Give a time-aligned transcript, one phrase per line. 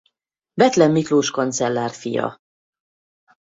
[0.53, 2.41] Bethlen Miklós kancellár fia.